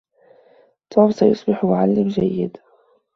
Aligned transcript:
توم 0.89 1.11
سيصبح 1.11 1.65
معلم 1.65 2.07
جيد. 2.07 2.57